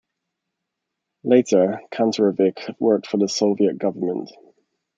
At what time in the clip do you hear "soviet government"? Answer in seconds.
3.29-4.31